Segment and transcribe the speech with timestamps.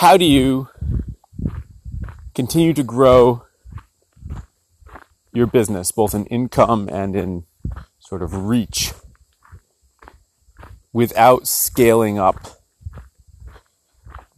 [0.00, 0.66] how do you
[2.34, 3.44] continue to grow
[5.30, 7.44] your business, both in income and in
[7.98, 8.94] sort of reach,
[10.94, 12.62] without scaling up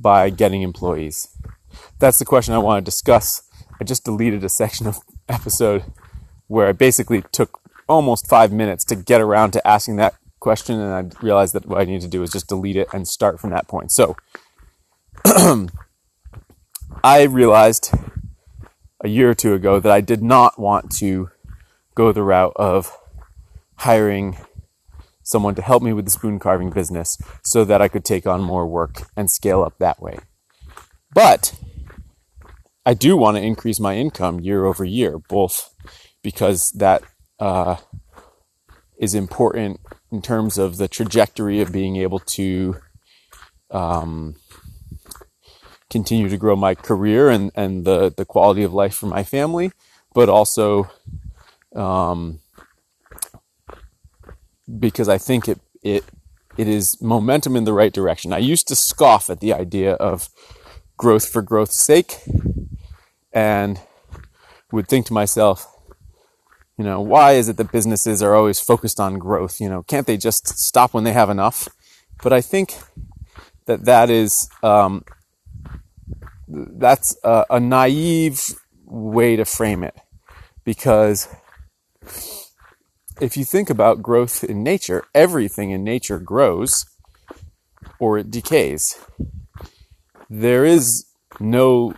[0.00, 1.29] by getting employees?
[2.00, 3.48] That's the question I want to discuss.
[3.80, 4.98] I just deleted a section of
[5.29, 5.84] episode
[6.48, 10.92] where I basically took almost five minutes to get around to asking that question, and
[10.92, 13.50] I realized that what I need to do is just delete it and start from
[13.50, 13.92] that point.
[13.92, 14.16] So,
[17.04, 17.93] I realized
[19.04, 21.30] a year or two ago that I did not want to
[21.94, 22.96] go the route of
[23.77, 24.36] hiring
[25.22, 28.43] someone to help me with the spoon carving business so that I could take on
[28.43, 30.18] more work and scale up that way.
[31.14, 31.54] But
[32.84, 35.72] I do want to increase my income year over year, both
[36.22, 37.02] because that
[37.39, 37.77] uh,
[38.98, 39.80] is important
[40.11, 42.77] in terms of the trajectory of being able to
[43.70, 44.36] um,
[45.92, 49.70] continue to grow my career and, and the, the quality of life for my family,
[50.14, 50.90] but also
[51.76, 52.40] um,
[54.78, 56.04] because I think it, it,
[56.56, 58.32] it is momentum in the right direction.
[58.32, 60.30] I used to scoff at the idea of
[60.96, 62.16] growth for growth's sake
[63.32, 63.78] and
[64.72, 65.66] would think to myself,
[66.78, 69.60] you know, why is it that businesses are always focused on growth?
[69.60, 71.68] You know, can't they just stop when they have enough?
[72.22, 72.74] But I think
[73.66, 75.04] that that is um,
[76.53, 78.42] that's a, a naive
[78.84, 79.95] way to frame it
[80.64, 81.28] because
[83.20, 86.84] if you think about growth in nature, everything in nature grows
[87.98, 88.98] or it decays.
[90.28, 91.06] There is
[91.41, 91.95] no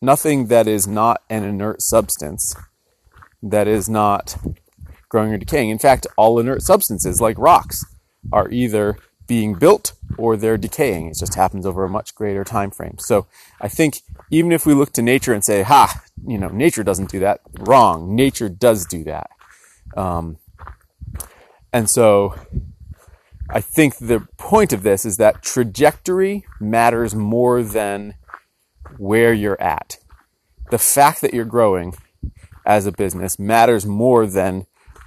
[0.00, 2.54] nothing that is not an inert substance
[3.42, 4.36] that is not
[5.08, 5.70] growing or decaying.
[5.70, 7.84] In fact, all inert substances, like rocks,
[8.32, 11.08] are either being built or they're decaying.
[11.08, 12.96] It just happens over a much greater time frame.
[12.98, 13.26] So
[13.60, 17.10] I think even if we look to nature and say, ha, you know, nature doesn't
[17.10, 18.14] do that, wrong.
[18.14, 19.30] Nature does do that.
[19.96, 20.38] Um,
[21.72, 22.34] and so
[23.50, 28.14] I think the point of this is that trajectory matters more than
[28.98, 29.98] where you're at.
[30.70, 31.94] The fact that you're growing
[32.64, 34.66] as a business matters more than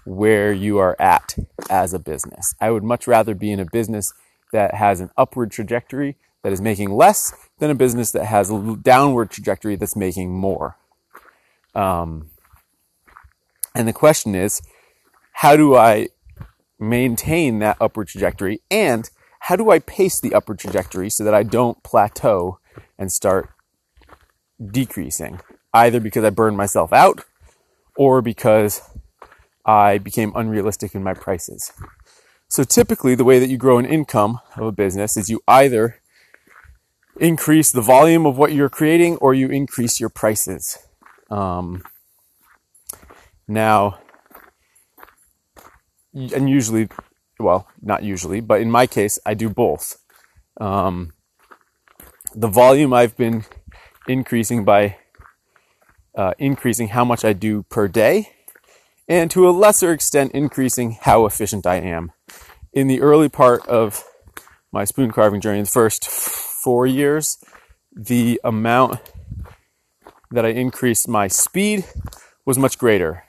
[0.09, 1.35] where you are at
[1.69, 2.55] as a business.
[2.59, 4.11] I would much rather be in a business
[4.51, 8.77] that has an upward trajectory that is making less than a business that has a
[8.81, 10.77] downward trajectory that's making more.
[11.75, 12.31] Um,
[13.75, 14.61] and the question is,
[15.33, 16.07] how do I
[16.79, 19.09] maintain that upward trajectory and
[19.41, 22.59] how do I pace the upward trajectory so that I don't plateau
[22.97, 23.49] and start
[24.59, 25.39] decreasing?
[25.71, 27.23] Either because I burn myself out
[27.95, 28.81] or because
[29.69, 31.71] I became unrealistic in my prices.
[32.47, 36.01] So typically, the way that you grow an income of a business is you either
[37.19, 40.79] increase the volume of what you're creating or you increase your prices.
[41.29, 41.83] Um,
[43.47, 43.99] now,
[46.13, 46.89] and usually,
[47.39, 49.99] well, not usually, but in my case, I do both.
[50.59, 51.13] Um,
[52.33, 53.45] the volume I've been
[54.07, 54.97] increasing by
[56.15, 58.29] uh, increasing how much I do per day,
[59.09, 62.11] and to a lesser extent, increasing how efficient I am.
[62.71, 64.03] In the early part of
[64.71, 67.39] my spoon carving journey, the first four years,
[67.91, 68.99] the amount
[70.29, 71.85] that I increased my speed
[72.45, 73.23] was much greater.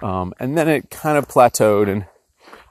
[0.00, 2.06] Um, and then it kind of plateaued, and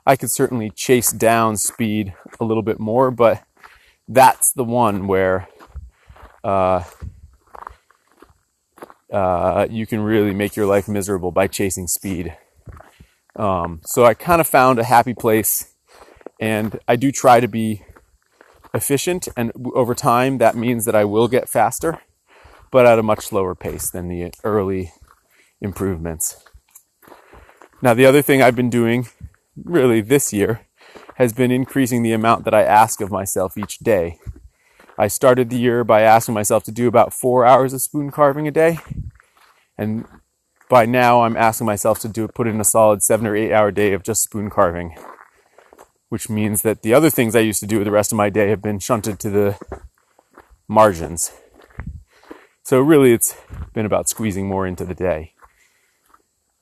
[0.06, 3.44] I could certainly chase down speed a little bit more, but
[4.08, 5.50] that's the one where
[6.46, 6.84] uh,
[9.12, 12.36] uh, you can really make your life miserable by chasing speed.
[13.36, 15.74] Um, so I kind of found a happy place,
[16.40, 17.84] and I do try to be
[18.74, 22.02] efficient, and over time that means that I will get faster,
[22.72, 24.92] but at a much slower pace than the early
[25.60, 26.44] improvements.
[27.82, 29.08] Now, the other thing I've been doing
[29.56, 30.68] really this year
[31.16, 34.20] has been increasing the amount that I ask of myself each day.
[34.98, 38.48] I started the year by asking myself to do about four hours of spoon carving
[38.48, 38.80] a day.
[39.82, 40.06] And
[40.70, 43.72] by now, I'm asking myself to do put in a solid seven or eight hour
[43.72, 44.96] day of just spoon carving,
[46.10, 48.50] which means that the other things I used to do the rest of my day
[48.50, 49.58] have been shunted to the
[50.68, 51.32] margins.
[52.62, 53.36] So really, it's
[53.74, 55.34] been about squeezing more into the day.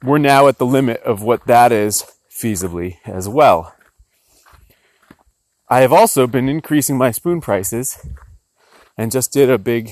[0.01, 3.75] We're now at the limit of what that is feasibly as well.
[5.67, 7.99] I have also been increasing my spoon prices
[8.97, 9.91] and just did a big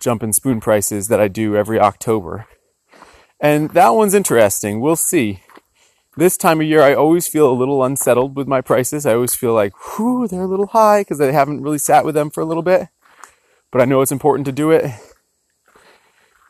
[0.00, 2.46] jump in spoon prices that I do every October.
[3.40, 4.80] And that one's interesting.
[4.80, 5.42] We'll see.
[6.16, 9.06] this time of year, I always feel a little unsettled with my prices.
[9.06, 12.14] I always feel like, whew, they're a little high because I haven't really sat with
[12.14, 12.88] them for a little bit.
[13.70, 14.90] But I know it's important to do it.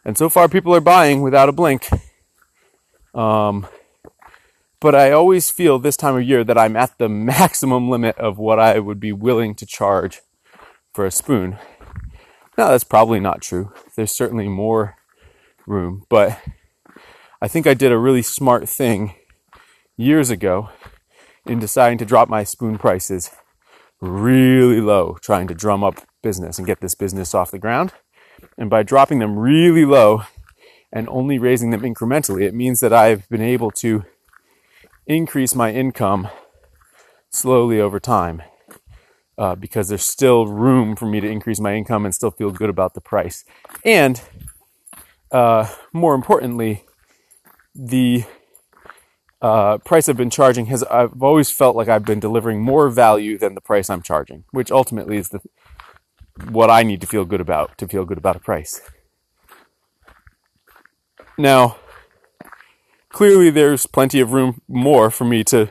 [0.04, 1.88] And so far, people are buying without a blink.
[3.14, 3.66] Um,
[4.80, 8.38] but I always feel this time of year that I'm at the maximum limit of
[8.38, 10.22] what I would be willing to charge
[10.94, 11.58] for a spoon.
[12.58, 13.72] Now, that's probably not true.
[13.96, 14.96] There's certainly more
[15.66, 16.40] room, but
[17.40, 19.14] I think I did a really smart thing
[19.96, 20.68] years ago
[21.46, 23.30] in deciding to drop my spoon prices
[24.00, 27.92] really low, trying to drum up business and get this business off the ground.
[28.58, 30.22] And by dropping them really low
[30.92, 34.04] and only raising them incrementally, it means that I've been able to
[35.06, 36.28] increase my income
[37.30, 38.42] slowly over time
[39.40, 42.68] uh, because there's still room for me to increase my income and still feel good
[42.68, 43.42] about the price.
[43.86, 44.20] And
[45.32, 46.84] uh, more importantly,
[47.74, 48.24] the
[49.40, 53.38] uh, price I've been charging has I've always felt like I've been delivering more value
[53.38, 55.40] than the price I'm charging, which ultimately is the
[56.50, 58.82] what I need to feel good about to feel good about a price.
[61.38, 61.76] Now,
[63.08, 65.70] clearly there's plenty of room more for me to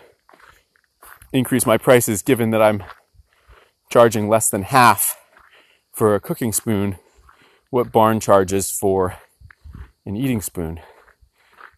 [1.31, 2.83] increase my prices given that I'm
[3.89, 5.17] charging less than half
[5.91, 6.97] for a cooking spoon
[7.69, 9.17] what Barn charges for
[10.05, 10.79] an eating spoon.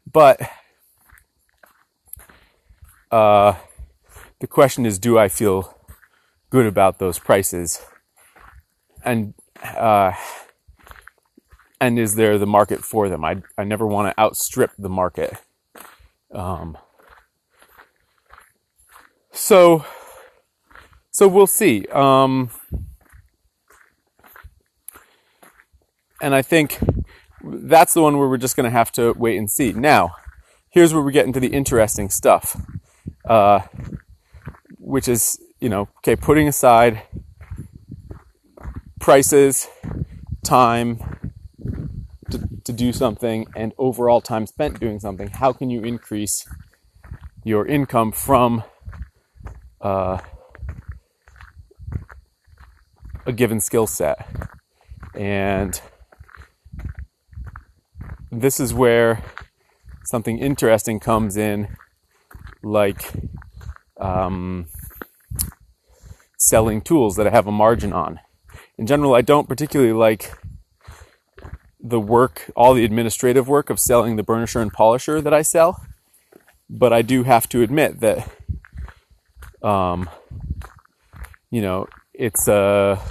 [0.09, 0.39] But
[3.11, 3.55] uh,
[4.39, 5.77] the question is, do I feel
[6.49, 7.81] good about those prices?
[9.03, 9.33] And
[9.63, 10.13] uh,
[11.79, 13.25] and is there the market for them?
[13.25, 15.33] I I never want to outstrip the market.
[16.31, 16.77] Um,
[19.31, 19.85] so
[21.21, 21.85] so we'll see.
[21.91, 22.50] Um,
[26.19, 26.79] and I think
[27.44, 29.71] that's the one where we're just going to have to wait and see.
[29.71, 30.15] Now,
[30.71, 32.59] here's where we get into the interesting stuff
[33.25, 33.59] uh,
[34.79, 37.03] which is, you know, okay, putting aside
[39.00, 39.67] prices,
[40.44, 40.97] time
[42.31, 46.47] to, to do something, and overall time spent doing something, how can you increase
[47.44, 48.63] your income from
[49.81, 50.17] uh,
[53.25, 54.27] a given skill set?
[55.15, 55.79] And
[58.31, 59.23] this is where
[60.06, 61.68] something interesting comes in
[62.63, 63.12] like
[64.00, 64.68] um,
[66.38, 68.19] selling tools that I have a margin on.
[68.77, 70.31] In general, I don't particularly like
[71.79, 75.85] the work, all the administrative work of selling the burnisher and polisher that I sell,
[76.69, 78.29] but I do have to admit that,
[79.62, 80.09] um,
[81.50, 83.01] you know, it's a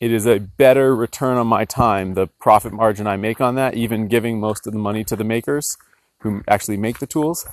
[0.00, 3.74] it is a better return on my time, the profit margin I make on that,
[3.74, 5.76] even giving most of the money to the makers
[6.22, 7.46] who actually make the tools,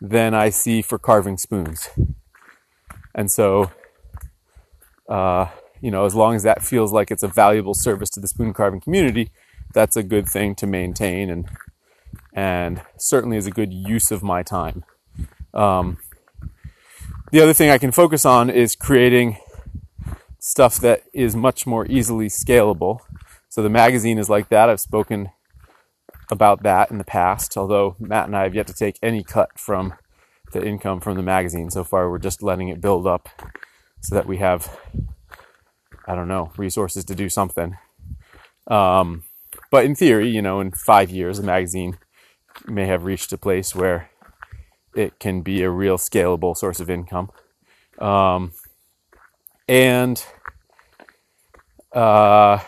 [0.00, 1.88] than I see for carving spoons.
[3.14, 3.70] And so,
[5.08, 5.46] uh,
[5.80, 8.52] you know, as long as that feels like it's a valuable service to the spoon
[8.52, 9.30] carving community,
[9.72, 11.48] that's a good thing to maintain and
[12.32, 14.84] and certainly is a good use of my time.
[15.52, 15.98] Um,
[17.30, 19.38] the other thing I can focus on is creating
[20.38, 23.00] stuff that is much more easily scalable.
[23.48, 24.68] So the magazine is like that.
[24.68, 25.30] I've spoken
[26.30, 29.58] about that in the past, although Matt and I have yet to take any cut
[29.58, 29.94] from
[30.52, 31.70] the income from the magazine.
[31.70, 33.28] So far, we're just letting it build up
[34.00, 34.76] so that we have,
[36.06, 37.76] I don't know, resources to do something.
[38.66, 39.24] Um,
[39.70, 41.98] but in theory, you know, in five years, the magazine
[42.66, 44.10] may have reached a place where
[44.94, 47.30] it can be a real scalable source of income.
[47.98, 48.52] Um,
[49.68, 50.24] and
[51.92, 52.58] uh,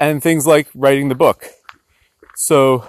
[0.00, 1.46] and things like writing the book.
[2.36, 2.88] So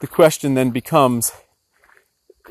[0.00, 1.32] the question then becomes,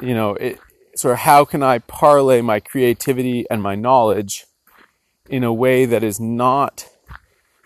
[0.02, 0.60] you know, it,
[0.96, 4.46] sort of how can I parlay my creativity and my knowledge
[5.30, 6.90] in a way that is not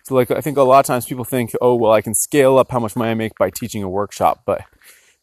[0.07, 2.57] so like I think a lot of times people think, oh well, I can scale
[2.57, 4.61] up how much money I make by teaching a workshop, but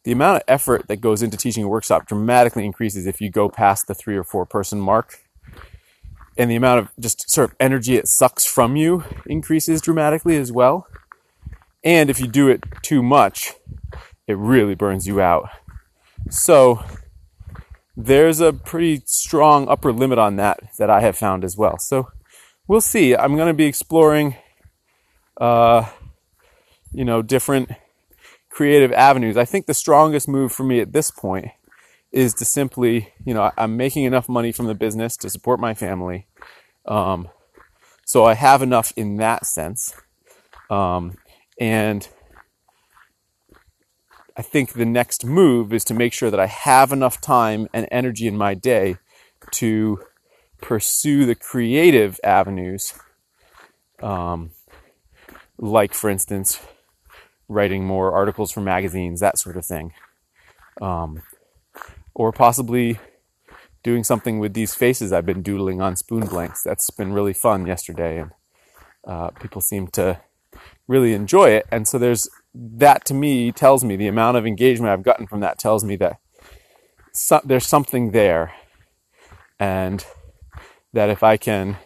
[0.04, 3.48] the amount of effort that goes into teaching a workshop dramatically increases if you go
[3.48, 5.20] past the three or four person mark.
[6.36, 10.52] And the amount of just sort of energy it sucks from you increases dramatically as
[10.52, 10.86] well.
[11.82, 13.54] And if you do it too much,
[14.26, 15.48] it really burns you out.
[16.30, 16.82] So
[17.96, 21.78] there's a pretty strong upper limit on that that I have found as well.
[21.78, 22.08] So
[22.66, 23.14] we'll see.
[23.14, 24.36] I'm going to be exploring,
[25.40, 25.88] uh,
[26.92, 27.70] you know, different
[28.54, 29.36] creative avenues.
[29.36, 31.48] I think the strongest move for me at this point
[32.12, 35.74] is to simply, you know, I'm making enough money from the business to support my
[35.74, 36.28] family.
[36.86, 37.28] Um,
[38.06, 39.92] so I have enough in that sense.
[40.70, 41.18] Um,
[41.58, 42.08] and
[44.36, 47.88] I think the next move is to make sure that I have enough time and
[47.90, 48.98] energy in my day
[49.54, 49.98] to
[50.60, 52.94] pursue the creative avenues,
[54.00, 54.52] um,
[55.58, 56.60] like, for instance,
[57.54, 59.92] writing more articles for magazines, that sort of thing.
[60.80, 61.22] Um,
[62.14, 62.98] or possibly
[63.82, 66.62] doing something with these faces I've been doodling on spoon blanks.
[66.62, 68.30] That's been really fun yesterday, and
[69.06, 70.20] uh, people seem to
[70.88, 71.66] really enjoy it.
[71.70, 75.40] And so there's that to me tells me the amount of engagement I've gotten from
[75.40, 76.18] that tells me that
[77.12, 78.52] so, there's something there,
[79.60, 80.04] and
[80.92, 81.76] that if I can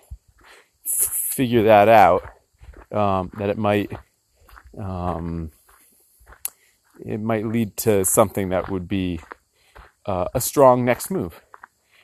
[0.86, 2.22] figure that out,
[2.90, 3.92] um, that it might
[4.78, 5.50] um,
[7.04, 9.20] it might lead to something that would be
[10.06, 11.42] uh, a strong next move.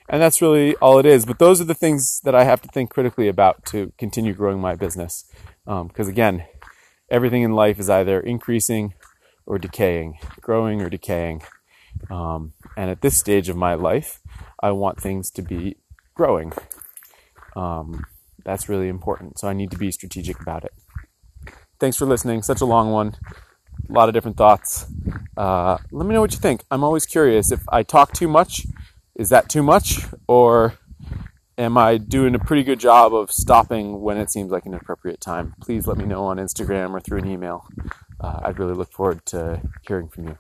[0.08, 1.24] And that's really all it is.
[1.24, 4.60] But those are the things that I have to think critically about to continue growing
[4.60, 5.24] my business.
[5.64, 6.44] Because um, again,
[7.10, 8.94] everything in life is either increasing
[9.46, 11.42] or decaying, growing or decaying.
[12.10, 14.20] Um, and at this stage of my life,
[14.60, 15.76] I want things to be
[16.14, 16.52] growing.
[17.56, 18.04] Um,
[18.44, 19.38] that's really important.
[19.38, 20.72] So I need to be strategic about it.
[21.80, 22.42] Thanks for listening.
[22.42, 23.16] Such a long one.
[23.88, 24.86] A lot of different thoughts.
[25.36, 26.64] Uh, let me know what you think.
[26.70, 27.52] I'm always curious.
[27.52, 28.66] If I talk too much,
[29.14, 30.06] is that too much?
[30.26, 30.74] Or
[31.58, 35.20] am I doing a pretty good job of stopping when it seems like an appropriate
[35.20, 35.54] time?
[35.60, 37.66] Please let me know on Instagram or through an email.
[38.20, 40.38] Uh, I'd really look forward to hearing from you.